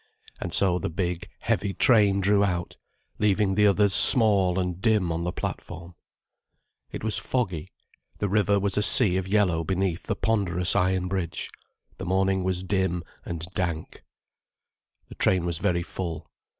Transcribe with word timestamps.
And 0.39 0.51
so 0.51 0.79
the 0.79 0.89
big, 0.89 1.29
heavy 1.41 1.75
train 1.75 2.21
drew 2.21 2.43
out, 2.43 2.75
leaving 3.19 3.53
the 3.53 3.67
others 3.67 3.93
small 3.93 4.57
and 4.57 4.81
dim 4.81 5.11
on 5.11 5.23
the 5.25 5.31
platform. 5.31 5.93
It 6.91 7.03
was 7.03 7.19
foggy, 7.19 7.69
the 8.17 8.27
river 8.27 8.59
was 8.59 8.79
a 8.79 8.81
sea 8.81 9.15
of 9.17 9.27
yellow 9.27 9.63
beneath 9.63 10.07
the 10.07 10.15
ponderous 10.15 10.75
iron 10.75 11.07
bridge. 11.07 11.51
The 11.99 12.05
morning 12.07 12.43
was 12.43 12.63
dim 12.63 13.03
and 13.25 13.41
dank. 13.53 14.03
The 15.07 15.13
train 15.13 15.45
was 15.45 15.59
very 15.59 15.83
full. 15.83 16.31